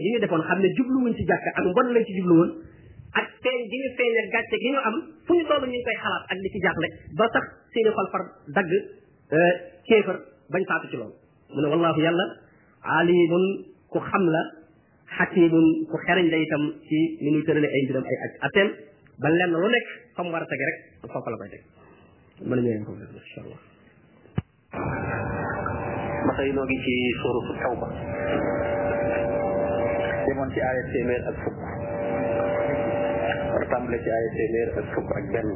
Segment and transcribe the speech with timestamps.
[0.00, 2.50] li ñu defoon xam ne jubluwuñ ci jàkk ak mbon lañ ci jubluwoon
[3.20, 4.94] ak feeñ gi ñu feeñal gàcce gi ñu am
[5.28, 6.86] fu ñu toll ñu ngi koy xalaat ak li ci jaaxle
[7.20, 8.22] ba tax seeni xol far
[8.56, 8.68] dagg
[9.32, 10.16] euh, kéefar
[10.50, 11.14] bañ faatu ci loolu
[11.52, 12.24] mu ne wallahu yàlla
[12.82, 13.44] alimun
[13.92, 14.42] xam la
[15.16, 18.68] xakimun ku xereñ la itam ay mbiram ay aj atem
[19.20, 20.78] ba lenn lu nekk fa mu war a tege rek
[21.12, 21.38] foofa la
[26.40, 27.90] ñëwee ngi ci suuratu
[30.28, 31.62] demoon ci aaya téeméer ak fukk
[33.72, 35.48] tàmbale ci aaya téeméer ak fukk ak benn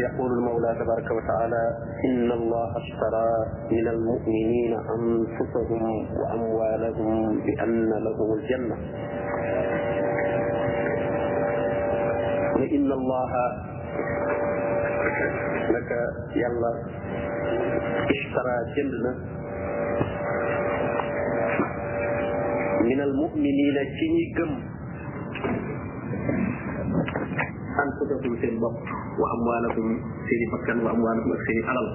[0.00, 1.64] يقول المولى تبارك وتعالى
[2.08, 3.28] إن الله اشترى
[3.72, 5.82] من المؤمنين أنفسهم
[6.20, 8.76] وأموالهم بأن لهم الجنة
[12.76, 13.30] إن الله
[15.74, 15.90] لك
[16.36, 16.72] يلا
[18.14, 19.12] اشترى جنة
[22.86, 24.50] min al muminina ci ñi gëm
[27.84, 28.76] anfusahum seen bopp
[29.22, 29.86] wa amwaalakum
[30.30, 31.88] seeni bakkan wa amwaalakum ak seeni alal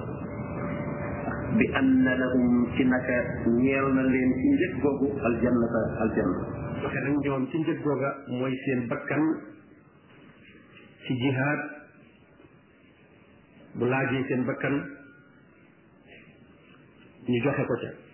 [1.60, 2.44] bi anna lahum
[2.78, 3.16] ci naka
[3.56, 6.38] ñeel na leen ci njëg googu aljannata aljanna
[6.84, 9.22] waxe nag ñoom ci njëg googa mooy seen bakkan
[11.06, 11.60] ci jihaad
[13.78, 14.74] bu laajee seen bakkan
[17.28, 18.05] ñu joxe ko ca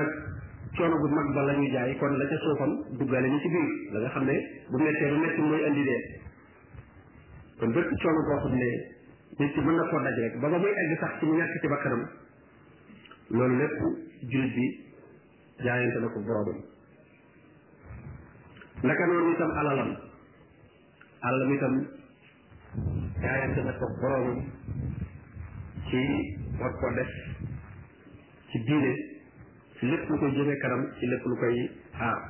[0.77, 3.99] coono bu mag ba la jaay kon la ca suufam duggaale ñu ci biir la
[4.01, 4.37] nga xam ne
[4.71, 6.01] bu mettee bu metti mooy andi dee
[7.61, 8.71] kon bépp coono boo xam ne
[9.39, 12.05] nit ci mën na koo rek ba muy egg sax ci mu ñàkk ci bakkanam
[13.31, 13.79] loolu lépp
[14.31, 14.67] jullit bi
[15.65, 16.63] jaayante na ko boroomam
[18.83, 19.91] naka noonu itam alalam
[21.31, 21.75] alalam itam
[23.25, 24.39] jaayante na ko boroomam
[25.91, 26.01] ci
[26.61, 27.11] war ko def
[28.53, 28.95] ci diine
[29.81, 32.23] ci lépp lu koy jëme kanam ci lépp lu koy aar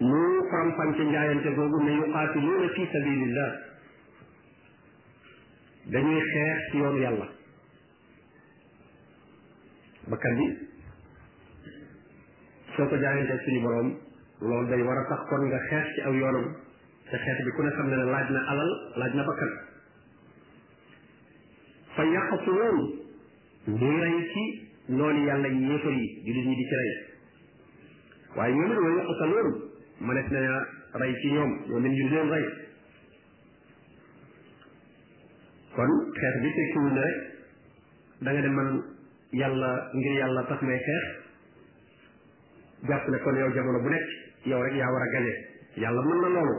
[0.00, 3.52] mu faram-fàcce njaayante googu ne yuqaatiluuna fi sabilillah
[5.92, 7.28] dañuy xeex ci yoonu yàlla
[10.12, 10.46] bakkan bi
[12.76, 13.88] soo ko jaayanteeg suñu borom
[14.50, 16.46] loolu day war a tax kon nga xeex ci aw yoonam
[17.12, 18.70] xeex bi ku ne xam ne laaj na alal
[19.00, 19.52] laaj na bakkan
[21.96, 22.78] fa yaqtuun
[23.80, 24.44] muy rey ci
[24.96, 26.90] noonu yàlla yéefar yi jullit ñi di ci rey
[28.36, 29.48] waaye ñoom it wa yuqtaluun
[30.06, 30.40] mënees na
[31.00, 32.50] rey ci ñoom ñoom it ñu leen
[35.74, 35.90] kon
[36.20, 37.16] xeex bi tekkiwul ne rek
[38.24, 38.93] da nga
[39.34, 41.04] yàlla ngir yàlla tax may xeex
[42.88, 44.06] jàpp ne kon yow jamono bu nekk
[44.50, 45.34] yow rek yaa war a gañe
[45.82, 46.54] yàlla mën na loolu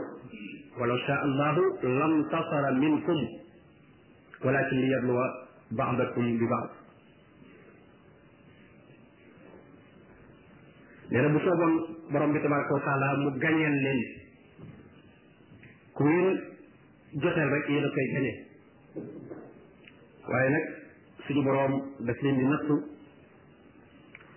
[0.78, 1.62] walaw sha allahu
[1.98, 3.20] lam tasara minkum
[4.44, 5.24] walakin li yabluwa
[5.78, 6.70] ba'dakum bi ba'd
[11.10, 11.74] nee na bu sooboon
[12.12, 14.00] borom bi tabaraka wa taala mu gañeel leen
[15.94, 16.28] ku ngeen
[17.20, 18.32] joteel rek yéen a koy gañe
[20.28, 20.75] waaye nag
[21.26, 21.72] suñu boroom
[22.08, 22.74] daf leen di nattu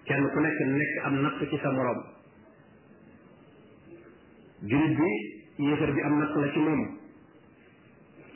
[0.09, 2.00] kenn ku nekk nekk am natt ci sa moroom
[4.69, 4.95] jullit
[5.57, 6.81] bi yéefar bi am natt la ci moom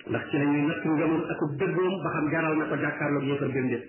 [0.10, 3.52] ndax ci la ñuy natt ngëmam ak dëggoom ba xam jaral na ko jàkkaarloog yéefar
[3.56, 3.82] bi mbir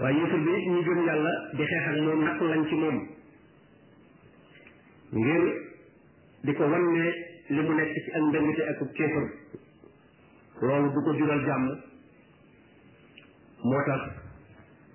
[0.00, 2.98] waaye yéefar bi ñu gëm yàlla di xeex ak moom natt lañ ci moom
[5.20, 5.44] ngir
[6.44, 7.06] di ko wan ne
[7.54, 9.26] li mu nekk ci ak ndëngte ak kéefar
[10.66, 11.68] loolu du ko jural jàmm
[13.68, 14.00] moo tax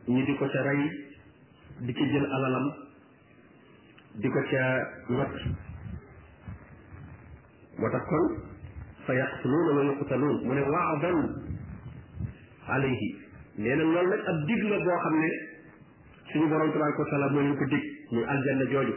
[0.07, 0.81] di ko ca rey
[1.87, 2.65] di ci jël alalam
[4.23, 4.63] di ko ca
[5.19, 5.31] not
[7.75, 8.25] moo tax kon
[9.07, 11.19] fa yaqtuluuna wa yuqtaluun mu ne waadan
[12.77, 13.09] alayhi
[13.59, 15.29] nee na loolu nag ab dig la boo xam ne
[16.31, 18.95] suñu borom tabaraka wa taala moo ñu ko dig muy aljanna jooju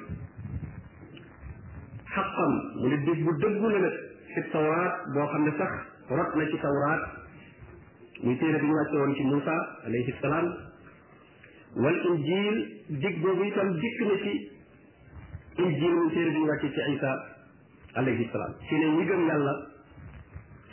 [2.15, 3.97] xaqan mu ne dig bu dëggu la nag
[4.35, 5.73] ci tawraat boo xam ne sax
[6.19, 7.03] rot na ci tawraat
[8.23, 9.55] muy téere bi ñu wàcce woon ci Moussa
[9.87, 10.49] alayhi salaam
[11.77, 14.33] wal injil dig boobu itam dikk na ci
[15.59, 17.49] injil muy téere bi ñu wàcce ci Isa
[17.95, 19.55] alayhi salaam ci ne ñi gëm yàlla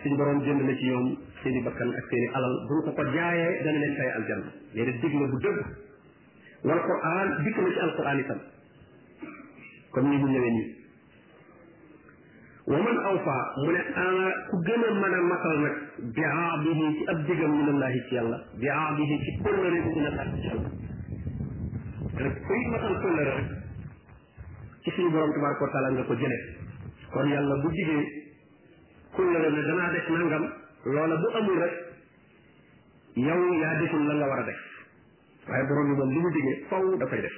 [0.03, 2.91] suñ borom jënd na ci ñoom seen i bakkan ak seen i alal buñ ko
[2.93, 5.65] ko jaayee dana leen fay aljanna léegi dig na bu dëgg
[6.63, 8.39] wal quran dikk na ci alquran itam
[9.91, 10.80] comme ni mu ñëwee nii
[12.71, 15.75] wa man awfaa mu ne ana ku gën a matal nag
[16.15, 20.31] bi ahdihi ci ab digam minallahi ci yàlla bi ahdihi ci kóllëre bi dina tàkk
[20.43, 20.71] ci yàlla
[22.25, 23.49] rek kuy matal kóllëre rek
[24.83, 26.41] ci suñu borom tabaraka wa taala nga ko jëlee
[27.11, 28.05] kon yàlla bu digee
[29.19, 30.43] kóllëre ne danaa def nangam
[30.85, 31.75] loola bu amul rek
[33.15, 34.61] yow yaa deful la nga war a def
[35.49, 37.37] waaye borom bi moom li mu digee faw dafay def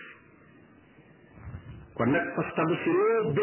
[1.97, 3.33] kon nag fastabsiroo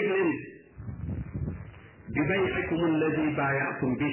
[2.14, 4.08] bi bay'ikum alladi baayaatum bi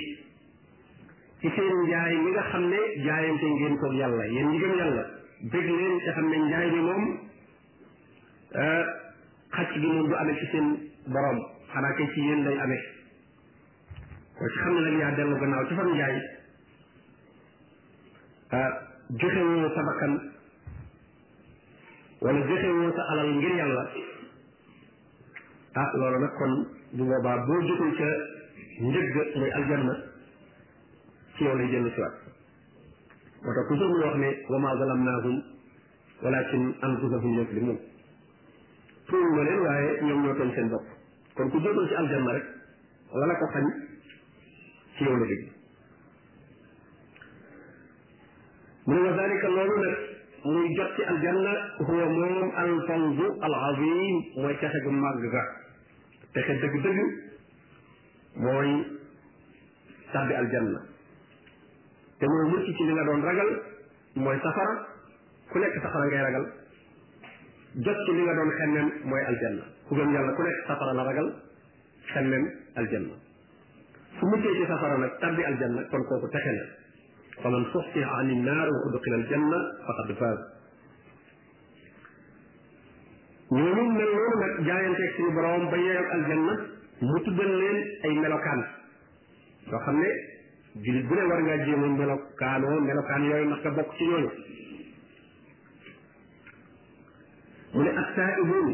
[1.42, 5.04] ci seen njaay mi nga xam ne jaayante ngeen ko yàlla yéen ñi gëm yàlla
[5.54, 7.04] bëgg leen te xam ne njaay mi moom
[8.64, 8.84] euh,
[9.58, 10.68] xacc gi moom du amee ci seen
[11.14, 11.40] borom
[11.74, 12.84] xanaa kay ci yéen lay amee
[14.40, 16.16] ko ci xam ne nag yaa dellu gannaaw ci fan njaay
[18.58, 18.72] euh,
[19.20, 20.14] joxe woo sa bakkan
[22.22, 23.84] wala joxe woo sa alal ngir yàlla
[25.82, 26.54] ah loolu nag kon
[26.96, 28.10] bu boobaa boo jotul ca
[28.88, 29.08] njëg
[29.40, 29.94] muy aljanna
[31.36, 32.16] ci yow lay jënd siwaat
[33.44, 35.44] moo tax toujours mu wax ne wa ma zalamnaahum
[36.24, 37.78] walakin anfusahum yaslimun
[39.10, 40.86] tuur ma leen waaye ñoom ñoo tooñ seen bopp
[41.36, 42.46] kon ku jotul ci aljanna rek
[43.14, 43.66] lala ko xañ
[44.98, 45.46] ci yow la dégg
[48.86, 49.96] mu ne wa dalika loolu nag
[50.46, 55.67] muy jot ci aljanna huwa moom alfawzu alazim mooy texe gu màgg ga
[56.38, 57.00] texe dëgg dëgg
[58.46, 58.70] mooy
[60.14, 60.82] tàbbi aljanna
[62.22, 63.50] te mooy mucc ci li nga doon ragal
[64.26, 64.76] mooy safara
[65.52, 66.46] ku nekk safara ngay ragal
[67.88, 71.08] jot ci li nga doon xemmeem mooy aljanna ku gëm yàlla ku nekk safara la
[71.10, 71.30] ragal
[72.14, 72.46] xemmeem
[72.82, 73.16] aljanna
[74.20, 76.66] su muccee ci safara nag tàbbi aljanna kon kooku texe na
[77.42, 80.40] fa man suxsiha ani nnaar wa udqila aljanna faqad faaz
[83.52, 86.54] ñooñu mel noonu nag jaayanteeg suñu borom ba yeeyal aljanna
[87.00, 87.54] mu tuddal
[88.08, 88.62] ay melokaan
[89.72, 90.10] yoo xam ne
[90.84, 94.32] jullit bu ne war ngaa jéem a melokaanoo melokaan yooyu ndax nga bokk ci ñooñu
[97.74, 98.70] mu ne ak saa ibuun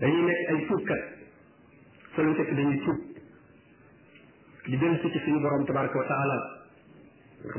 [0.00, 1.02] dañuy nekk ay tuubkat
[2.16, 2.98] dañuy tuub
[4.70, 6.36] di dellu si ci suñu borom tabaraka wa taala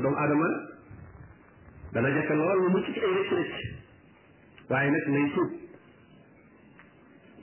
[0.00, 0.48] doomu aadama
[1.92, 3.83] dana jafe lool mu mucc ay rëcc rëcc
[4.70, 5.50] waaye nag nay tuub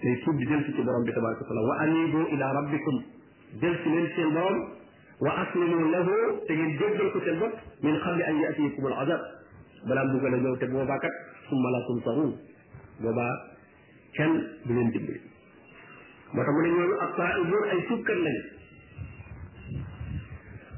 [0.01, 3.01] tay tuub di del si ci borom bi tabaraka taala wa anibu ila rabbikum
[3.62, 4.57] del si leen seen borom
[5.19, 6.15] wa aslimu lahu
[6.47, 7.53] te ngeen jéggal ko seen bopp
[7.83, 9.21] min xabli an yatiyakum al azab
[9.89, 11.13] balaa mbugal a ñëw te boobaa kat
[11.50, 12.31] summa la tunsaruun
[13.01, 13.33] boobaa
[14.18, 14.33] kenn
[14.65, 15.21] du leen dimbali
[16.33, 18.41] moo tax mu ne ñooñu ak taa'ibuun ay tuubkat lañu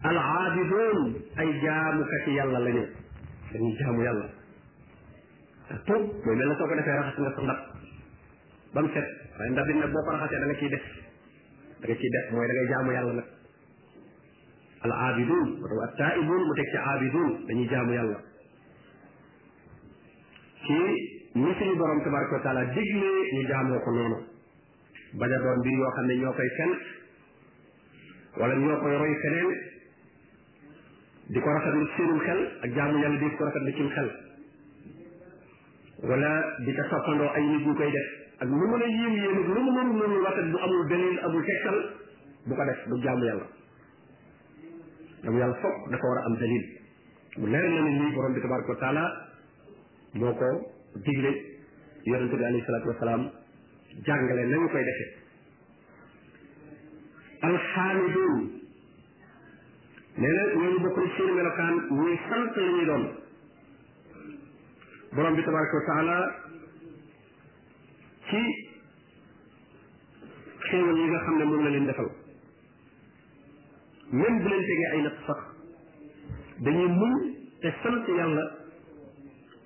[0.04, 1.00] al aabiduun
[1.40, 2.84] ay jaamukati yàlla lañu
[3.52, 4.43] dañuy jaamu yàlla
[5.70, 7.60] ak tuub mooy mel na soo defee raxas nga sa ndab
[8.74, 9.08] ba set
[9.38, 10.70] waaye ndab bi boo ko raxasee da ciy
[12.16, 13.14] def mooy da jaamu yàlla
[14.84, 18.20] nag al moo tax ak taibun mu teg ci abidun dañuy jaamu yàlla
[20.66, 20.80] ci
[21.44, 24.18] ni suñu borom tabaraka wa taala digle ñu jaamoo ko noonu
[25.22, 26.72] bañ doon mbir yoo xam ne ñoo koy fen
[28.42, 29.50] wala ñoo koy roy feneen
[31.32, 34.10] di ko rafetlu seenum xel ak jaamu yàlla di ko rafetlu cim xel
[36.02, 36.32] wala
[36.66, 38.08] di ko soppandoo ay nit ñu koy def
[38.42, 41.44] ak lu mën a yéem yéem ak lu mu mënul mënul bu amul dalil amul
[41.46, 41.78] tegtal
[42.48, 43.46] bu ko def du jaamu yàlla
[45.22, 46.64] jaamu yàlla foog dafa war a am dalil
[47.38, 49.04] mu leer na ne lii borom bi tabaraka wa taala
[50.14, 50.50] moo ko
[51.06, 51.32] digle
[52.04, 52.44] yonente bi
[57.50, 58.44] alxaamidun
[60.16, 63.04] nee na ñooñu bokk na seen melokaan ñuy sant la ñuy doon
[65.16, 66.18] borom bi tabaraka wa taala
[68.30, 68.42] ci
[70.68, 72.10] xéewal yi nga xam ne moom la leen defal
[74.12, 75.42] même bu leen tegee ay natt sax
[76.66, 77.16] dañuy muñ
[77.62, 78.46] te sant yàlla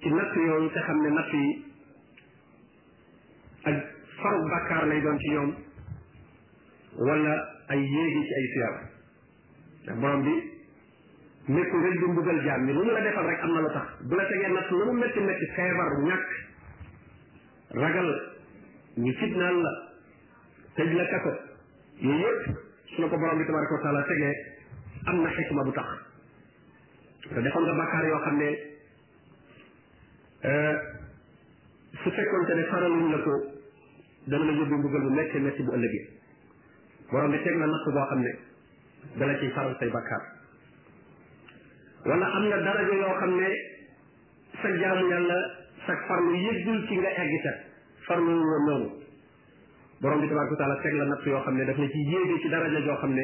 [0.01, 1.45] ci natt yooyu te xam ne natt yi
[3.71, 3.75] ak
[4.21, 5.51] faru bàkkaar lay ci ñoom
[7.05, 7.35] wala
[7.71, 8.75] ay yéegi ci ay siyaar
[9.85, 9.91] te
[11.47, 13.85] nekkul rek di mbugal jaam bi lu mu la defal rek am na lu tax
[14.03, 16.27] bu la tegee nag lu mu métti métti feebar ñàkk
[17.81, 18.09] ragal
[18.99, 19.73] ñu fitnaan la
[20.75, 21.31] tëj la kaso
[21.99, 22.43] yooyu yëpp
[22.93, 24.33] su la ko borom bi tabaraka wa tegee
[25.07, 25.87] am na xikma bu tax
[27.31, 28.49] te defoon nga bàkkaar yoo xam ne
[30.51, 30.75] euh,
[32.03, 33.35] su fekkoonte ne faraluñ la ko
[34.27, 36.07] dana la yóbbu mbugal bu métti métti bu ëllëgee
[37.11, 38.33] borom bi teg na natt boo xam ne
[39.15, 40.35] dala ciy faral say bàkkaar
[42.05, 43.47] wala am na daraja yoo xam ne
[44.61, 45.37] sa jaamu yàlla
[45.85, 47.53] sa farlu yëggul ci nga egg ca
[48.07, 48.89] farlu woon noonu
[50.01, 52.39] borom bi tabaraka wa taala teg la natt yoo xam ne daf la ci yéege
[52.41, 53.23] ci daraja joo xam ne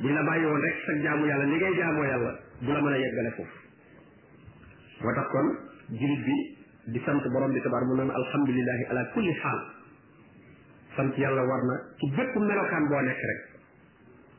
[0.00, 2.92] buñ la bàyyi woon rek sa jaamu yàlla ni ngay jaamoo yàlla du la mën
[2.92, 3.48] a yeggale foofu
[5.30, 5.46] kon
[5.90, 6.36] jullit bi
[6.92, 9.60] di sant borom bi tabaar mu naan alhamdulilahi ala kulli xaal
[10.96, 13.40] sant yàlla war na ci bépp melokaan boo nekk rek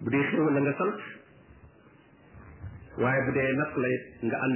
[0.01, 0.99] bu dee xéewal la nga sant
[2.97, 4.55] waaye bu dee natt la it nga ànd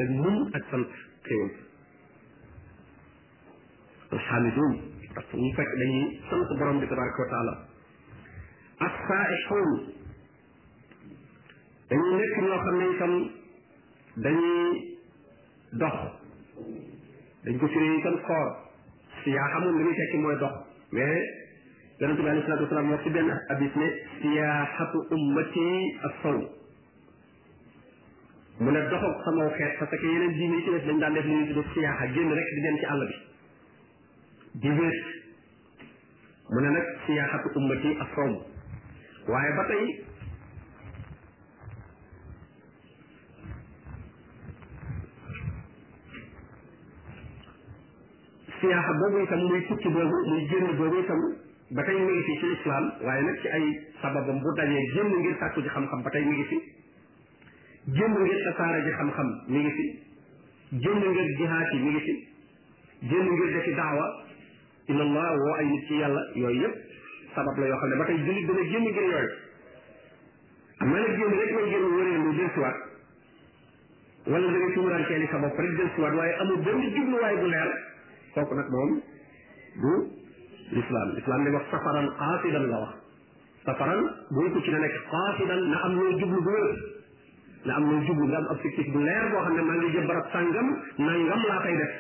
[0.70, 0.86] sant
[1.28, 1.52] xéwal
[4.16, 4.74] alxaamiduun
[5.16, 7.54] parce que ñu fekk dañuy sant borom bi tabaraka wa taala
[8.88, 9.72] ak saa'ixuun
[11.90, 13.14] dañuy nekk ñoo xam ne itam
[14.24, 14.74] dañuy
[15.80, 15.98] dox
[17.46, 18.50] dañ ko firee itam koor
[19.24, 20.56] si yaa xamoon li muy tekki mooy dox
[20.94, 21.26] mais
[28.62, 31.26] mu ne doxal sama xeet parce que yeneen diine yi ci def dañ daan def
[31.26, 35.04] li ñuy tuddee siyaaxa génn rek di dem ci àll bi di wéet
[36.50, 38.38] mu ne nag siyaaxatu ummati ak sawm
[39.28, 40.06] waaye ba tey
[48.60, 51.22] siyaaxa boobu itam muy tukki boobu muy génn boobu itam
[51.72, 53.66] ba tey mu ci lislaam waaye nag ci ay
[54.02, 56.36] sababam bu dajee génn ngir sàkku ci xam-xam ba tey mu
[57.86, 59.86] jënd ngir tasaare ji xam-xam mi ngi fi
[60.84, 62.14] jënd ngir jihaat yi mi ngi fi
[63.12, 64.06] jënd ngir defi daawa
[64.94, 66.76] ila allah woo ay nit ci yàlla yooyu yëpp
[67.36, 69.32] sabab la yoo xam ne ba tey jullit dana génn ngir yooyu
[70.78, 72.76] am na nag génn rek may génn wëree lu del siwaat
[74.28, 77.70] wala da nga sumuraankeeli sa bopp rek del siwaat waaye amul benn jubluwaay bu leer
[78.36, 78.96] kooku nag moom
[79.84, 79.94] du
[80.76, 82.96] l'islam l'islam li wax safaran xaasidan la wax
[83.68, 84.02] safaran
[84.38, 87.02] buy ko ci na nekk xaasidan na am loo jublu bu wér
[87.64, 90.28] nga am lu jublu nga am bu leer boo xam ne maa ngi jëm barab
[90.32, 90.68] sàngam
[91.00, 91.94] nangam laa koy def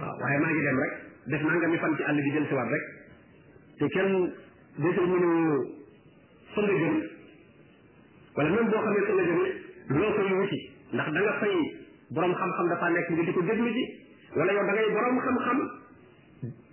[0.00, 0.92] waaw waaye maa ngi dem rek
[1.32, 2.84] def nangami fan ci àll bi jël si waat rek
[3.78, 4.32] te kenn
[4.78, 5.74] déterminé wu
[6.54, 6.96] fa nga jëm
[8.36, 10.60] wala même boo xamee fa nga loo koy wuti
[10.92, 11.56] ndax da nga fay
[12.10, 13.84] xam-xam di ko déglu ji
[14.34, 15.58] xam-xam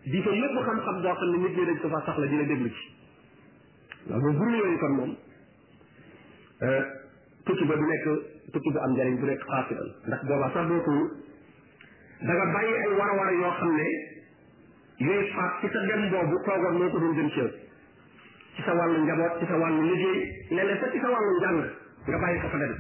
[0.07, 2.69] di fa yóbbu xam-xam boo xam ne nit ñi dañ ko fa soxla dina déglu
[2.71, 2.85] ci
[4.07, 4.65] waaw loolu
[4.97, 5.15] moom
[7.47, 8.03] tukki ba du nekk
[8.55, 10.95] tukki bu am njariñ du nekk xaasiral ndax boobaa sax doo ko
[12.27, 13.87] da bàyyi ay war-war yoo xam ne
[15.07, 17.41] yooyu faat ci sa dem boobu toogoon moo ko doon jëm ci
[18.55, 21.71] ci sa wàllu njaboot ci sa wàllu liggéey leneen
[22.07, 22.73] nga bàyyi ko fa dem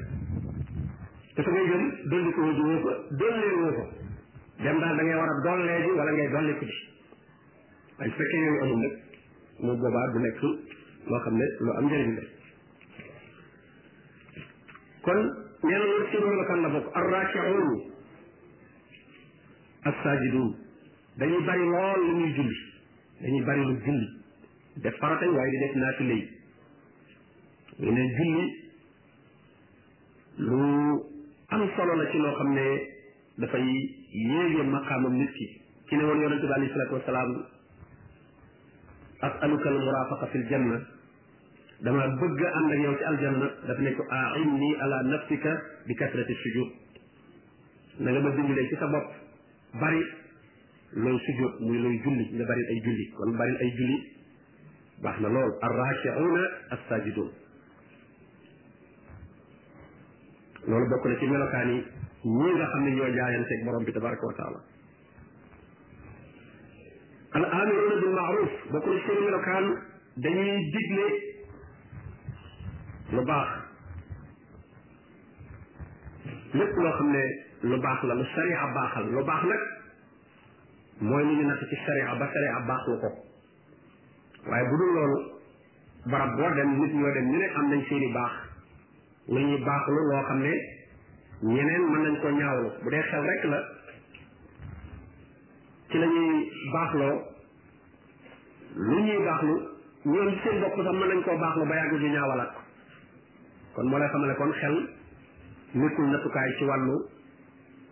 [1.35, 5.81] te su ngay jëm dolli ko woo ko dem daal da ngay war a dollee
[5.83, 6.77] ji wala ngay dolli ko ji
[7.99, 8.93] waaye su yooyu amul nag
[9.59, 10.41] mu boobaa du nekk
[11.07, 12.35] loo xam ne lu am njëriñ la
[15.07, 15.19] kon
[15.63, 17.71] nee na loolu ci melokaan la bokk arrakiun
[19.89, 20.47] assajidun
[21.19, 22.57] dañuy bari lool lu ñuy julli
[23.21, 24.07] dañuy bari lu julli
[24.83, 26.27] def faratay waaye di def naafile yi
[27.85, 28.43] ñu ne julli
[30.47, 30.59] lu
[31.55, 32.65] am solo la ci loo xam ne
[33.37, 33.65] dafay
[34.11, 35.45] yéege maqaamam nit ki
[35.89, 37.31] ci ne woon yonente bi alayhi salaatu wasalaam
[39.25, 40.96] asaluka al murafaqa fi l janna
[41.85, 45.51] dama bëgg a ànd ak yow ci aljanna daf ne ko a'inni ala nafsika
[45.87, 46.69] bi kasrati sujud
[47.99, 49.11] na nga ma dimbalee ci sa bopp
[49.83, 50.01] bari
[51.03, 53.97] looy sujud muy looy julli nga bari ay julli kon bari ay julli
[55.03, 56.43] baax na lool arraki'una
[56.77, 57.29] as-sajidun
[60.67, 61.83] loolu bokk na ci melokaan yi
[62.23, 64.59] ñii nga xam ne ñoo jaayanteeg borom bi tabaraka wa taala
[67.37, 69.65] al amiruna bil ma'ruf bokk na ci seen melokaan
[70.15, 71.26] dañuy digle
[73.11, 73.47] lu baax
[76.53, 77.23] lépp loo xam ne
[77.61, 79.61] lu baax la lu sariya baaxal lu baax nag
[81.01, 83.09] mooy lu ñu natt ci sariya ba sariya baax lu ko
[84.49, 85.19] waaye bu dul loolu
[86.11, 88.33] barab boo dem nit ñoo dem ñu ne am nañ seeni baax
[89.27, 90.53] lu ñuy baaxlu loo xam ne
[91.43, 93.59] ñeneen mën nañ koo ñaawlu bu dee xel rek la
[95.89, 97.15] ci la baax baaxloo
[98.75, 99.55] lu ñuy baaxlu
[100.11, 102.61] ñoom seen bopp sax mën nañ koo baaxlu ba yàgg ju ñaawalaat ko
[103.77, 104.75] kon moo lay xamale kon xel
[105.81, 106.95] nekkul nattukaay ci wàllu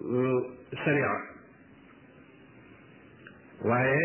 [0.10, 0.40] euh,
[0.84, 1.12] sharia
[3.70, 4.02] waaye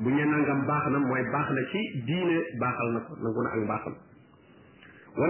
[0.00, 3.40] bu ñu nangam baax na mooy baax na ci diine baaxal na ko nangu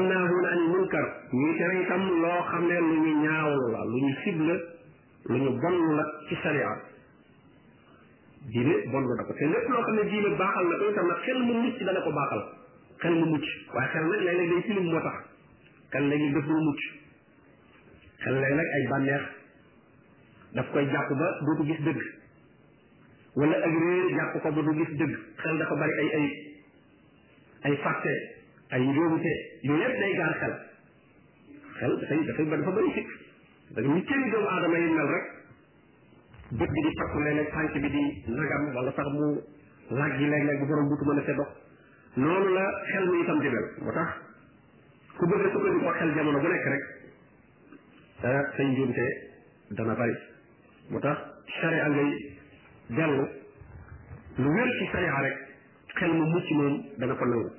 [0.03, 3.99] na naa hun munkar ñuy tere itam loo xam ne lu ñu ñaawlu la lu
[4.07, 4.55] ñu sibla
[5.31, 6.75] lu ñu bonlu la ci sharia
[8.51, 11.39] diine bonlu na ko te lépp loo xam ne diine baaxal na ko itam xel
[11.47, 12.43] mu mucc dana ko baaxal
[13.03, 13.45] xel mu mucc
[13.75, 15.19] waaye xel nag léeg-léeg day tilim moo tax
[15.93, 16.83] kan léegi dootul mucc
[18.23, 19.23] kan léegi nag ay bànneex
[20.59, 22.03] daf koy jàpp ba dootu gis dëgg
[23.41, 26.35] wala ak réer jàpp ko ba du gis dëgg xel dafa bari ay ayib
[27.69, 28.13] ay fàtte
[28.77, 29.33] ay njuumte
[29.69, 30.55] yooyu yëpp day gaar xel
[31.81, 33.11] xel dafay dafay dafa bari sikk
[33.75, 35.25] parce que ni doomu aadama yi mel rek
[36.51, 38.05] bët bi di takku léeg-léeg tànk bi di
[38.37, 39.35] nagam wala sax mu
[39.99, 41.49] laaj yi léeg bu borom butu mën a dox
[42.17, 43.49] noonu la xel mi itam di
[43.81, 44.11] moo tax
[45.19, 46.85] ku bëgg a sukkandikoo xel jamono bu nekk rek
[48.57, 49.05] sa njuumte
[49.79, 50.15] dana bari
[50.91, 51.19] moo tax
[51.57, 52.11] sharia ngay
[52.97, 53.17] jàng
[54.39, 55.37] lu wér ci sharia rek
[55.99, 57.51] xel mu mucc moom dana ko nangu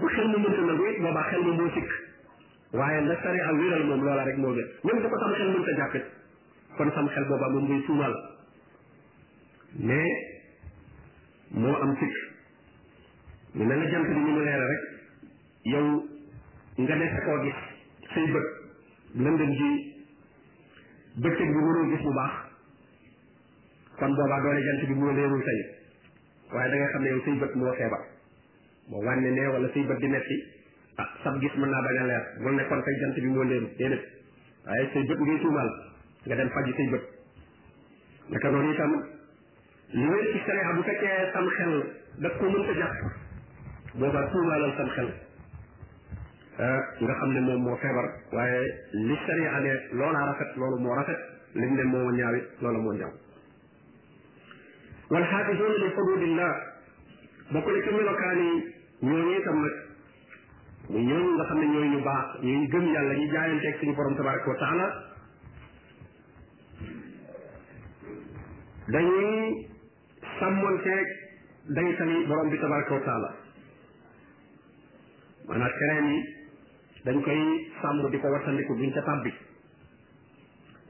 [0.00, 1.90] bu xel mu mënta nangu boobaa xel mu moo sikk
[2.72, 5.76] waaye la sharia wéral moom loola rek moo gën même bu ko sam xel mënta
[5.80, 6.04] jàppit
[6.78, 8.14] kon sam xel boobaa moom ngay tuumaal
[9.72, 10.12] mais
[11.50, 12.14] moo am sikk
[13.54, 14.89] ñu ne la jant bi mu leera rek
[15.64, 16.08] yow
[16.80, 17.58] nga nekk koo gis
[18.14, 18.46] say bët
[19.14, 19.70] lëndëm gi
[21.22, 22.32] bëccëg bi mënoo gis bu baax
[23.98, 25.60] kon boobaa doole jant bi moo leerul tey
[26.52, 28.02] waaye da nga xam ne yow say bët moo feebar
[28.88, 30.36] boo wànne ne wala say bët di metti
[30.98, 33.42] ah, sab gis mën naa bañ a leer bul ne kon kay jant bi moo
[33.44, 34.04] leerul déedéet
[34.66, 35.70] waaye say bët ngay tuumal
[36.26, 37.04] nga dem faj say bët
[38.30, 38.92] naka noonu itam
[39.92, 41.74] li wér ci sariya bu fekkee sam xel
[42.20, 42.96] da ko mënta jàpp
[43.98, 45.10] boobaa tuumaalal sam xel
[46.60, 48.60] nga xam ne moom moo feebar waaye
[49.08, 51.20] li sharia ne loolaa rafet loolu moo rafet
[51.54, 53.12] lim ne moo ñaawit loola moo ñaaw
[55.12, 56.52] wal xaafisuuna li xududillah
[57.52, 58.50] bokk na ci melokaan yi
[59.08, 59.74] ñooñu itam nag
[60.90, 64.14] muy ñooñu nga xam ne ñooy ñu baax ñuy gëm yàlla ñu jaayanteeg suñu borom
[64.16, 64.86] tabaraka wa taala
[68.92, 69.40] dañuy
[70.38, 71.06] sàmmonteeg
[71.76, 73.30] daytali borom bi tabaraka wa taala
[75.48, 76.20] maanaam keneen yi
[77.04, 77.40] dañ koy
[77.82, 79.14] sàmm di ko wattandiku buñ ca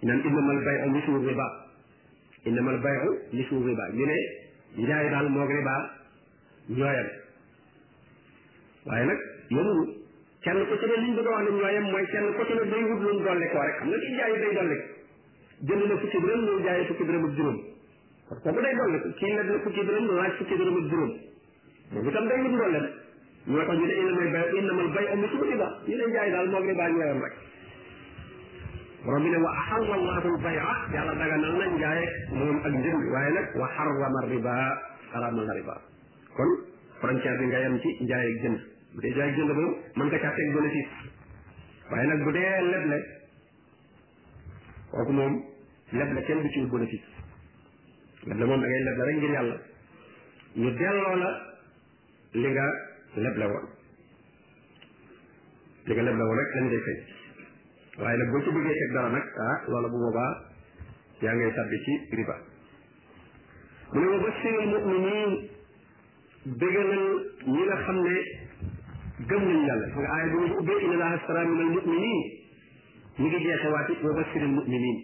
[0.09, 1.47] naan innamal bay'u mislu riba
[2.51, 4.17] innamal bay'u mislu riba ñu ne
[4.87, 5.73] njaay daal moog riba
[6.79, 7.09] ñooyam
[8.89, 9.21] waaye nag
[9.55, 9.81] yomul
[10.45, 12.83] kenn ku ci ne liñ bëgg a wax ñooyam mooy kenn ku ci ne day
[12.91, 14.77] wut luñ dolli koo rek xam nga kii jaay day dolli
[15.69, 17.59] jënd na fukki dërëm ñu jaayee fukki dërëm juróom
[18.29, 19.49] kon kooku day dolli kii leb
[23.47, 26.89] ñu ne innamal bay innamal bay o mislu riba ñu ne njaay daal moog riba
[26.91, 27.35] ñooyam rek
[29.07, 33.03] borom bi ne wa axalla allahu albay'a yàlla daganal na njaay ak moom ak njënd
[33.15, 34.55] waaye nag wa xarrama riba
[35.13, 35.75] xaraamal na riba
[36.37, 36.51] kon
[37.01, 38.59] frontière bi nga yem ci njaay ak jënd
[38.95, 40.91] bu dee njaay ak jënd moom mën nga caa teg bénéfice
[41.91, 42.97] waaye nag bu dee leble
[44.91, 45.35] kooku moom
[45.99, 47.07] leble kenn du ci wut bénéfice
[48.27, 49.57] leble moom da ngay leble rek ngir yàlla
[50.61, 51.31] ñu delloo la
[52.41, 52.67] li nga
[53.23, 53.67] leble woon
[55.87, 57.15] li nga leble woon rek lañ day fay
[57.99, 60.45] waaye nag boo ci bëggee teg dara nag ah loola bu boobaa
[61.21, 62.37] yaa ngay tàbbi ci riba
[63.93, 65.31] mu ne wa bashiril mu'minin
[66.45, 67.09] bégalal
[67.47, 68.17] ñi nga xam ne
[69.29, 72.21] gëm nañ yàlla nga aaya bi nga ubbee inna laaha stara minal mu'minin
[73.19, 74.99] ngi jeexe waati wa bashiril mu'minin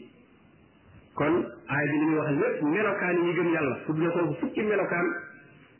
[1.14, 1.34] kon
[1.72, 5.08] aaya bi li muy wax lépp melokaan yi gëm yàlla tudd na ko fukki melokaan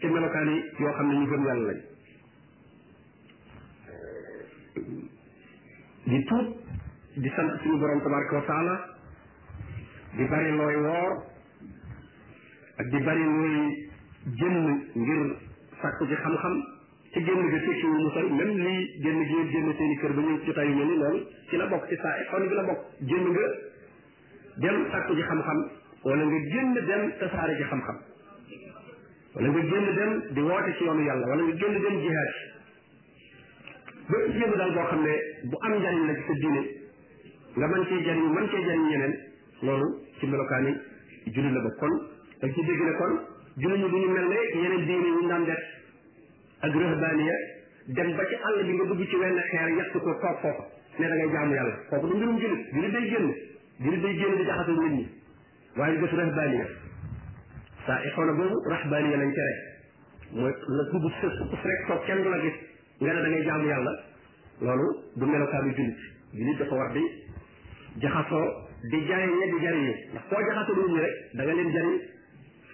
[0.01, 0.48] te melokaan
[0.81, 1.81] yoo xam ne ñu gëm yàlla lañ
[6.11, 6.48] di tuub
[7.14, 8.88] di sant suñu borom tabaraka wa taala
[10.12, 11.22] di bari looy woor
[12.79, 13.90] ak di bari looy
[14.35, 15.37] génn ngir
[15.83, 16.57] sàkku ci xam-xam
[17.12, 20.22] ci génn gi fekki wu mu sori lii génn gi ngeen génn seen kër ba
[20.22, 22.81] ñu jotaay mel ni loolu ci la bokk ci saa yi xaw bi la bokk
[23.07, 23.46] génn nga
[24.57, 25.59] dem sàkku ci xam-xam
[26.05, 27.98] wala nga génn dem tasaare ci xam-xam
[29.35, 32.33] wala nga génn dem di woote ci yoonu yàlla wala nga génn dem jihaad
[34.09, 35.14] ba génn daal boo xam ne
[35.51, 36.81] bu am njariñ la ci sa diine
[37.56, 39.14] nga mën cee jariñ mën cee jariñ ñeneen
[39.62, 39.88] loolu
[40.18, 40.72] ci melokaani
[41.34, 41.88] julli la ba kon
[42.40, 43.20] dañ ci dégg ne kon
[43.56, 45.58] julli ñu du ñu mel ne yeneen diine yu ñu daan def
[46.60, 47.34] ak rëhbaaniya
[47.88, 50.62] dem ba ci àll bi nga dugg ci wenn xeer yàq ko toog foofu
[50.96, 53.28] ne yàlla kooku du mbirum julli julli day génn
[53.80, 55.08] julli day génn di jaxasoo nit ñi
[55.76, 56.12] waaye toog
[63.08, 64.02] ne da ngay jaamu yàlla
[64.60, 65.96] loolu du melokaanu jullit
[66.32, 67.00] jullit dafa war di
[68.00, 68.46] jaxasoo
[68.88, 71.96] di jariñe di jariñu ndax koo jaxasoo nit ñi rek da nga leen jariñ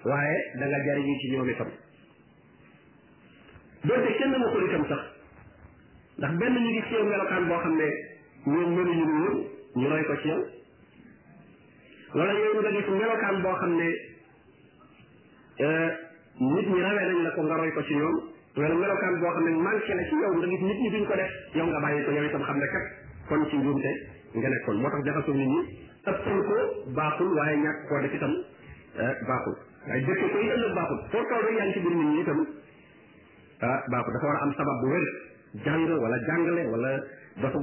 [0.05, 1.71] waaye da nga jariñu ci ñoom itam
[3.83, 5.01] doonte kenn ma ko itam sax
[6.19, 7.89] ndax benn ñu ngi ci yow melokaan boo xam ne
[8.47, 8.71] ñoom
[10.07, 10.43] ko ci yow
[12.15, 12.87] wala yow nga gis
[13.43, 13.89] boo xam ne
[15.61, 15.91] euh,
[16.39, 18.17] nit ñi rawee nañ la ko nga roy ko ci ñoom
[18.55, 21.15] wala melokaan boo xam ne manqué na ci yow nga gis nit ñi duñ ko
[21.19, 22.87] def yow nga bàyyi ko yow itam xam ne kat
[23.29, 25.61] kon ci njuumte nga nekkoon moo tax jaxasoo nit ñi
[26.11, 26.57] ëppal ko
[26.97, 31.39] baaxul waaye eh, baaxul waaye dëkk ko yi ëllëg baaxul foo taw
[33.69, 35.07] ah, war a am sabab bu wér
[35.65, 36.91] jàng wala jàngale wala
[37.43, 37.59] dafa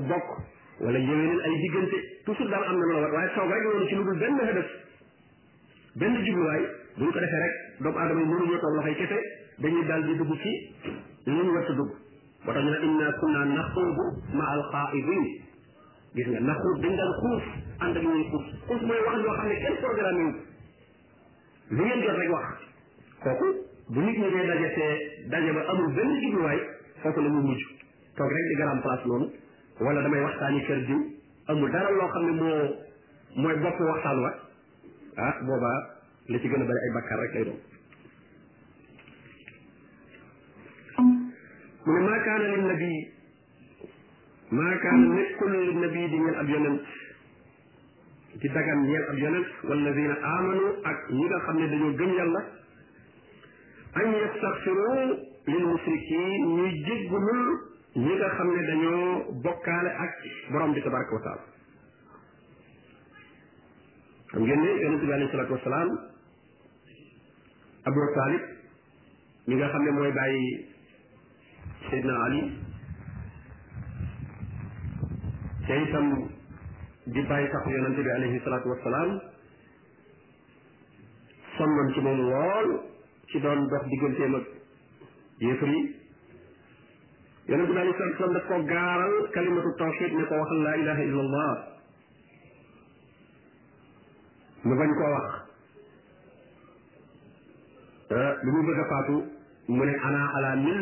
[0.79, 4.03] wala yéwénal ay diggante toujours daal am na loola waaye toog rek loolu ci lu
[4.03, 4.67] dul benn hëdëf
[5.95, 6.61] benn jubluwaay
[6.97, 9.19] buñ ko defee rek doomu aadama yi mënuñoo toog loxoy kese
[9.61, 10.51] dañuy daal di dugg ci
[11.25, 11.91] lu ñu war a dugg
[12.43, 14.05] moo tax ñu inna kunna naxuudu
[14.37, 15.23] ma alxaaidin
[16.15, 17.43] gis nga ndax dañ daan xuus
[17.83, 20.27] ànd ak ñooy xuus xuus mooy wax yoo xam ne kenn programme yi
[21.77, 22.47] lu ngeen rek wax
[23.25, 23.47] kooku
[23.93, 24.75] bu nit dee
[25.31, 26.59] daje ba amul benn jubluwaay
[27.01, 27.61] foofu la mu mujj
[28.17, 29.27] toog rek garam place noonu
[29.81, 30.99] wala damay waxtaani kër diw
[31.47, 32.57] amul dara loo xam ne moo
[33.41, 34.31] mooy bopp waxtaan wa
[35.17, 35.79] ah boobaa
[36.31, 37.59] la ci gën a bari ay bakkaar rek lay doon
[41.85, 43.14] mu ne maa kaana lin nabi
[44.51, 46.79] maakaana nekkul li nabi di ngeen ab yonent
[48.41, 52.41] ci dagan ñeel ab yonent walladina amanu ak ñi nga xam ne dañoo gëm yàlla
[53.97, 54.93] an yastaxfiru
[55.47, 57.49] lil musrikin ñuy jéggulul
[57.95, 60.13] ñi nga xam ne dañoo bokkaale ak
[60.51, 61.43] borom bi tabaraka wa taala
[64.31, 65.89] xam ngeen ne yonent bi alayhi salaatu wasalaam
[67.85, 68.41] abu talib
[69.47, 70.69] mi nga xam ne mooy bàyyi
[71.89, 72.41] seydna ali
[75.69, 76.09] te itam
[77.15, 79.17] di bàyyi taxu i bi alayhi salaatu wasalaam
[81.57, 82.67] sonnoon ci moom lool
[83.31, 84.45] ci doon dox digganteem ak
[85.45, 85.81] yéefar yi
[87.45, 91.01] yonente bi alayhi salaatu wasalaam daf ko gaaral kalimatu tawxid ne ko waxal laa ilaha
[91.09, 91.53] illa allah
[94.63, 95.33] mu bañ koo wax
[98.53, 99.15] mu bëgg a faatu
[99.73, 100.73] mu ne ana mu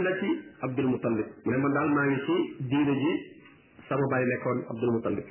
[0.76, 3.33] ne man daal maa ngi
[3.90, 5.28] sama bàyyi nekkoon Abdul Mutalib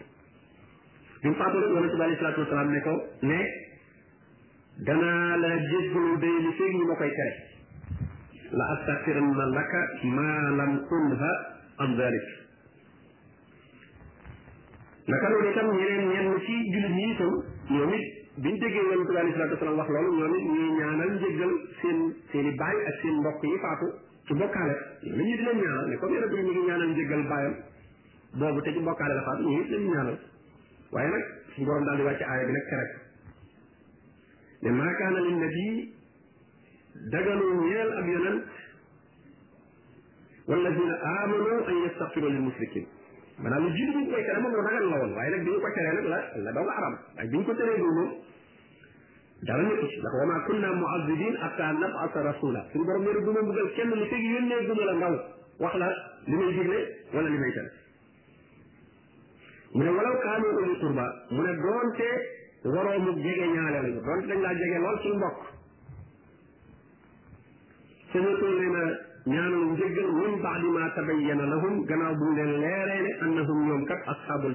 [1.23, 2.93] bi mu faatoo rek yonente bi alayhi salaatu wasalaam ne ko
[3.31, 3.37] ne
[4.89, 7.33] danaa la jéggalu day li feeg ñu ma koy tere
[8.61, 9.81] la astaghfiranna laka
[10.17, 11.33] maa lam unha
[11.85, 12.29] an dalik
[15.15, 17.33] naka noonu itam ñeneen ñenn ci jullit ñi itam
[17.73, 18.05] ñoom it
[18.45, 21.99] biñ déggee yonente bi alayhi salaatu wasalaam wax loolu ñoom it ñuy ñaanal njéggal seen
[22.33, 23.87] seen i baay ak seen mbokk yi faatu
[24.27, 26.91] ci bokkaale ñoom it ñu di leen ñaanal ne comme yonente bi ñu ngi ñaanal
[26.97, 27.57] njéggal baayam
[28.41, 30.17] boobu tëj ci mbokkaale la faat ñu ñu lañu ñaanal
[30.93, 32.91] waaye nag suñu borom daal di wàcc aaya bi nag kerek
[34.63, 35.65] ne maa kaana lin nabi
[37.13, 38.43] dagalu ñeel ab yonent
[40.49, 40.93] والذين
[41.23, 42.87] آمنوا أن يستغفروا للمشركين
[43.39, 45.61] maanaam lu jiitu ñu koy tere moom lu ragal la woon waaye nag bi ñu
[45.61, 48.11] ko teree nag la la doo nga aram ak bi ñu ko teree moom
[49.43, 53.31] dara nekku ci ndax wama kunna muazibin hatta nab'atha rasula suñu borom nee na du
[53.33, 55.15] ma mbugal kenn lu tegi yónnee guma la ngaw
[55.63, 55.89] wax la
[56.29, 56.79] li may digle
[57.15, 57.71] wala li may tere
[59.77, 62.09] mu ne walaw kaanu uli turba mu ne doonte
[62.75, 65.39] waroomu jege ñaale lañu doonte dañ laa jege lool suñu mbokk
[68.13, 68.55] sëñatul
[69.25, 74.55] min baadi ma tabayyana lahum gannaaw bu mu leen leeree ne annahum ñoom kat ashaabul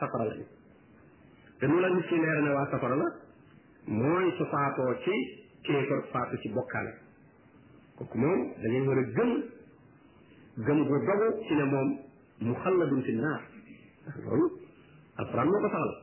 [0.00, 0.46] safara lañu
[1.58, 3.06] te nu la nit ki leere ne waa safara la
[3.84, 5.12] mooy su faatoo ci
[5.64, 6.94] kéefër faatu ci bokkaale
[7.96, 9.44] kooku moom da ngay war a gëm
[10.64, 12.06] gëm
[12.42, 13.40] مخلد في النار
[15.18, 16.02] أفرام وقصال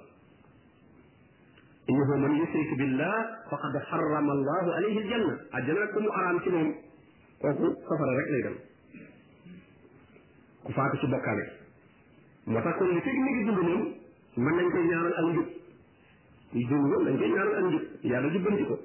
[1.90, 6.76] إنه من يشرك بالله فقد حرم الله عليه الجنة الجنة كم أرام سنهم
[7.44, 8.56] وقو سفر رك ليدم
[10.68, 11.52] كفاك سبق عليه
[12.48, 13.94] ما تقول لفك نجد دلنهم
[14.38, 15.46] من ننك نار الأنجب
[16.54, 18.78] يجنون ننك نار الأنجب يالا جبن جكو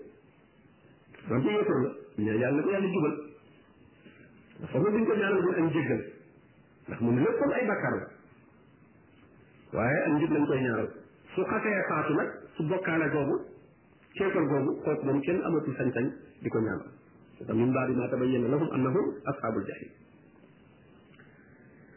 [1.31, 1.83] ربي يقول
[2.19, 3.15] يالا جبن يالا جبن
[4.73, 6.12] فهو بنت نار الأنجب
[6.89, 8.09] ndax moom léppam ay bakkaar la
[9.77, 10.89] waaye am njub lañ koy ñaaral
[11.35, 13.37] su xasee faatu nag su bokkaale googu
[14.15, 16.07] keefal googu kooku moom kenn amatul sañ-sañ
[16.43, 16.81] di ko ñaan
[17.47, 19.91] te min baadi ma tabayyana lahum annahum ashabul jahim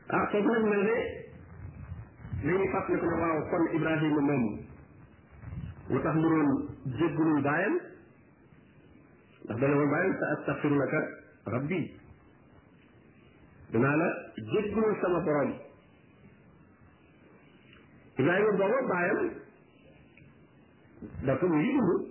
[0.10, 0.98] ah foofu nag mel ne
[2.43, 4.43] dañuy fàttali ko ne waaw kon Ibrahima moom
[5.89, 6.50] lu tax mu doon
[7.00, 7.76] jéggulul baayam
[9.43, 11.00] ndax dana woon baayam sa astaghfiru laka
[11.45, 12.05] rabbi
[13.76, 14.08] danaa la
[14.52, 15.50] jéggul sama borom
[18.24, 19.30] Ibrahima booba baayam
[21.30, 22.04] dafa mu ngi dund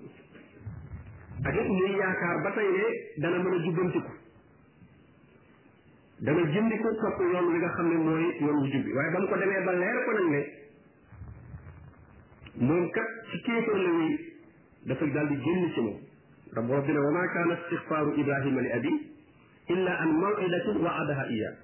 [1.51, 2.85] ak it muy yaakaar ba tey ne
[3.25, 4.13] dana mën a jubbantiku
[6.29, 9.29] dana jëndiku topp yoon wi nga xam ne mooy yoon wu jubbi waaye ba mu
[9.33, 10.41] ko demee ba leer ko nag ne
[12.69, 14.13] moom kat ci kéefar la wéy
[14.87, 15.99] dafa daal di génn ci moom
[16.53, 19.14] ndax borom bi ne wa maa kaana istixfaaru Ibrahima abi
[19.71, 21.55] إلا أن موعدة وعدها إياه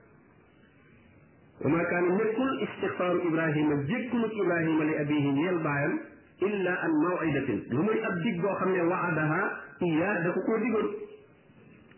[1.65, 6.01] وما كان نقل استغفار إبراهيم ذكر إبراهيم لأبيه نيل بايم
[6.43, 10.95] إلا أن موعدة لما يأبدك بوخم وعدها إياه دكو كو ديغل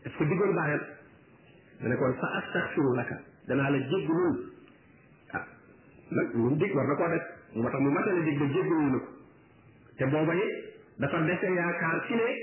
[0.07, 0.79] إسكو ديغل أنا
[1.81, 4.45] لنكون سأستغفر لك أنا جد دانا لجيغل
[5.35, 5.47] آه.
[6.39, 7.23] من ديك ورنا كو دك
[7.57, 9.03] ومتا ممتا لجيغل جيغل لك
[9.99, 10.51] تبوبا يه
[10.99, 12.37] دفع دسا يا كارسيني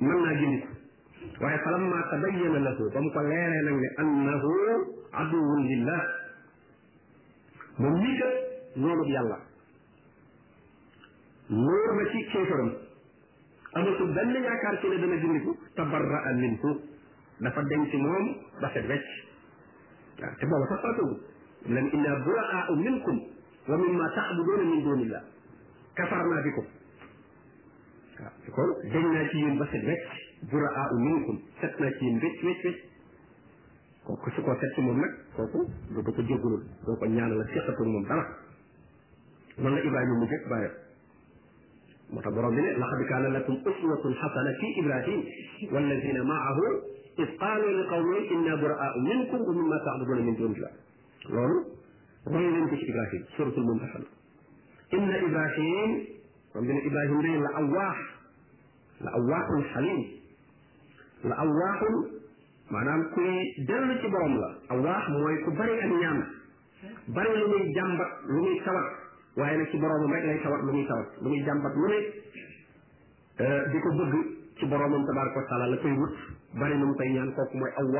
[0.00, 0.64] من ناجيني
[1.40, 4.50] waaye falamma tabayyana lahu ba mu ko leeree nag ne annahu
[5.20, 6.02] aduwun lillah
[7.78, 8.34] moom mii kat
[8.76, 9.38] noonub yàlla
[11.50, 12.70] lóor na ci kéefaram
[13.74, 16.70] amatul benn yaakaar ci ne dana gindiku tabarraa minhu
[17.40, 18.26] dafa denc moom
[18.60, 19.08] ba set wecc
[20.22, 21.18] waaw te booba sax fàttewul
[21.74, 23.18] lan inna buraa'u minkum
[23.68, 25.22] wa mimma ta'buduuna min duunillah
[25.98, 26.66] kafarnaa bikum
[28.22, 32.04] waaw kon dañ naa ci yéen ba set wecc buraa u minkum set naa ci
[32.08, 32.80] yéen wécc wécc wécc
[34.06, 35.60] kooku su ko set ci moom nag kooku
[35.94, 38.24] doo ko jéggalul doo ko ñaanal a séqatoog moom dara
[39.58, 40.74] noonu la ibrahima mu jëkk bàyyam
[42.12, 45.20] moo tax borom bi ne laqad kaana lakum uswatun xasana fi ibrahim
[45.72, 46.66] walladina maahu
[47.22, 50.74] id qaalu li qawmihim inna buraau minkum wa mimma taabuduna min dunillah
[51.32, 51.58] loolu
[52.26, 54.08] roy leen ko ci ibrahim suratul mumtaxana
[54.96, 55.90] inna ibrahim
[56.52, 57.98] borom bi ne ibrahim day la awaax
[59.04, 60.00] la awaaxun xalim
[61.24, 62.20] wa aw waaxun
[62.68, 66.18] maanaam kuy dellu ci borom la aw waax mooy ku bari ak ñaan
[67.16, 68.88] bari lu muy jàmbat lu muy sawat
[69.36, 72.00] waaye nag ci boromam lay sawat lu muy sawat lu muy jàmbat lu ne
[73.40, 74.14] euh, di ko bëgg
[74.60, 76.14] ci boromam tabaraka wa taala la koy wut
[76.60, 77.96] bari lu mu koy ñaan kooku mooy aw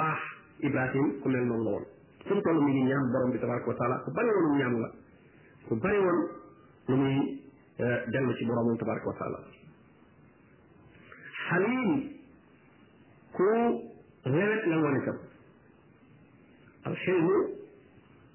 [0.61, 1.87] ibrahim ku mel noonu la woon
[2.29, 4.91] fu mu toll mu ngi ñaan borom bi tabaraka wa taala ku bari woon la
[5.69, 6.19] ku bari woon
[6.93, 7.41] lu muy
[7.81, 9.39] euh, dellu ci boromam tabaraka wa taala
[11.49, 12.14] xalim
[13.37, 13.45] ku
[14.31, 15.17] lewet la woon itam
[16.87, 17.35] al xilmu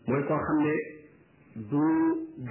[0.07, 0.73] mooy koo xam ne
[1.73, 1.85] du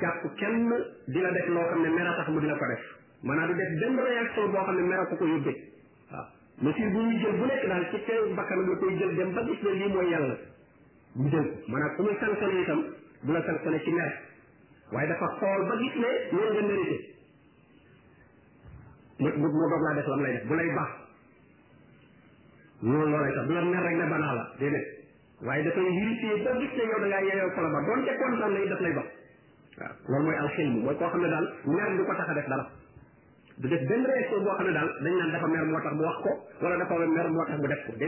[0.02, 0.68] jàpp kenn
[1.06, 2.82] di def loo xam ne mera tax mu di ko def
[3.22, 5.62] maanaam du def benn réaction boo xam ne mera ko ko yóbbee
[6.10, 6.26] waaw
[6.58, 9.62] bu muy jël bu nekk daal ci teew bakkanam la koy jël dem ba gis
[9.62, 10.36] ne lii mooy yàlla
[11.16, 12.82] mu jël ko maanaam ku muy sanctionné itam
[13.22, 14.12] du la sanctionné ci mer
[14.92, 16.96] waaye dafa xool ba gis ne loolu nga mérité
[19.20, 20.97] mu mu doog laa def lam lay def bu lay baax
[22.82, 24.86] loolu loolay tax du la mer rek ne banaa la déedéet
[25.42, 28.68] waaye dafay vérifier ba gis yow da ngaa ko la ba doonte kontaan na it
[28.70, 29.02] daf lay ba
[30.08, 32.70] loolu mooy alxilm koo xam ne daal mer a def dara
[33.58, 35.14] du def benn boo xam ne daal dañ
[35.66, 36.30] moo tax mu wax ko
[36.62, 38.06] wala dafa mer moo tax mu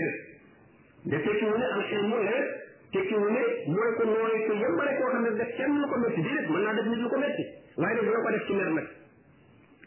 [1.02, 2.54] de tekki wu ne alxilm lépp
[2.92, 3.40] tekki wu ne
[3.74, 6.74] mooy ko nooy ko yëmbale koo xam ne def kenn lu ko métti déedéet naa
[6.74, 7.42] def nit lu ko métti
[7.76, 8.86] waaye nag dina ko def ci mer nag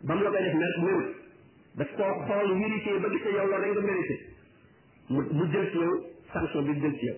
[0.04, 1.02] ba mu la koy def mer mer
[1.78, 4.33] daf koo xool vérifier ba gis yow loolu dañ ko mérité
[5.14, 5.94] mu mu jël ci yow
[6.34, 7.16] sanction bi jël ci yow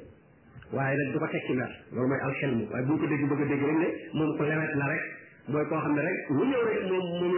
[0.73, 3.41] waaye nag du ko teg mer loolu mooy alxelmu waaye bu ñu ko dégg bëgg
[3.41, 7.33] a dégg rek ne moom ko lewet xam ne rek mu ñëw rek moom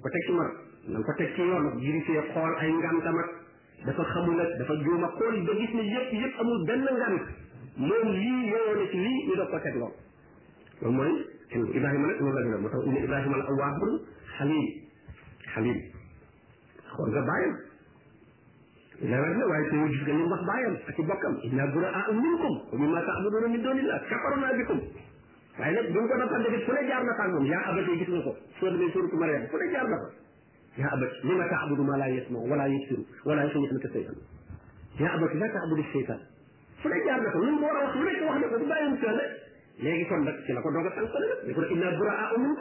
[0.00, 0.50] ko teg ci mer
[0.88, 3.41] na nga ko teg ci yoon vérifié xool ay ngàntam ak
[3.86, 7.22] dafa xamul nag dafa juuma xool ba gis ne yëpp yëpp amul benn ngant
[7.86, 9.92] moom lii yeyoo na ci lii ñu doog ko teg lool
[10.80, 11.12] loolu mooy
[11.52, 13.44] Ibrahima nag loolu a moo tax inna Ibrahima la
[22.24, 24.78] minkum wa mimmaa ta'buduuna min duunillah kafarnaa bikum
[25.58, 27.96] waaye nag bu ñu ko dafa defit fu ne jaar na fa moom yaa abati
[27.98, 29.86] gis ko soo demee suuratu Maryam fu ne jaar
[30.78, 34.14] يا أبت لما تعبد ما لا يسمع ولا يبصر ولا يشوف مثل الشيطان
[35.00, 36.18] يا أبت لا تعبد الشيطان
[36.82, 39.30] فلا يعبدك من مورا وخمرك وحدك وضبا يمتلك
[39.78, 42.58] لكي كن لك كنا كن رغب تنسل لك يقول إلا براء منك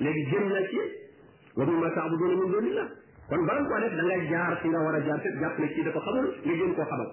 [0.00, 0.70] لكي جمع لك
[1.56, 2.88] وما تعبدون من دون الله
[3.30, 6.84] كن بلنك وانك لنجا جار سينا ورا جار سينا جاك لك شيدة خبر لجن كو
[6.84, 7.12] خبر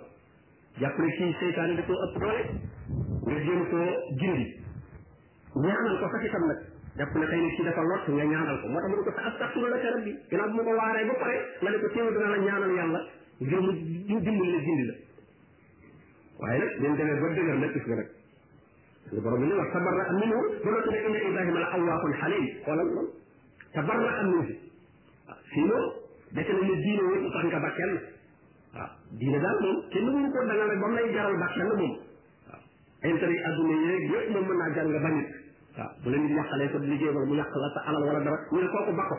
[0.80, 2.46] جاك لك شيدة شيطان لكو أطرالي
[3.28, 3.86] لجن كو
[4.22, 4.58] جندي
[5.64, 6.30] نعمل كو فكي
[6.98, 9.12] jàpp ne xëy na ci dafa lot nga ñaanal ko moo tax mu ne ko
[9.16, 12.72] sa astaxfirullaka rabbi ginnaaw bu ma ko waaree ba pare ko téew dina la ñaanal
[12.78, 13.00] yàlla
[13.44, 13.72] ngir mu
[14.08, 14.94] dimbali la gindi la
[16.42, 18.10] waaye nag dañ demee ba dëgër nag gis nga nag
[19.08, 22.46] suñu borom bi ne wa tabarra minhu ba noppi ne inna ibrahima la awwaahun xalim
[22.66, 23.10] xoolal lool
[23.74, 25.84] tabarra minhu waaw sinon
[26.32, 27.96] defe na ne diine woo tax nga bàkkeel
[29.40, 31.94] daal moom kenn mënu ko dangal rek ba mu lay jaral bàkkeel moom
[32.52, 32.62] waaw
[33.14, 35.30] intérêt adduna yeeg yëpp moom mën naa jar nga bañit
[35.78, 38.38] waaw bu la nit yàqalee sa liggéey wala mu yàq la sa alal wala dara
[38.52, 39.16] ñu ne kooku ko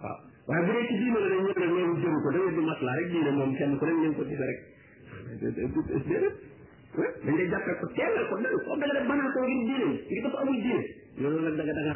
[0.00, 3.24] waaw waaye bu dee ci diine la dañ ñëw rek loolu jëru ko da ngeen
[3.24, 4.58] di moom kenn ko gisee rek
[5.40, 6.34] déedéet
[7.26, 10.22] dañ lay jàppee ko ko dal ko da nga def banaa ko ngir diine ngir
[10.22, 10.82] dafa amul diine
[11.18, 11.94] loolu nag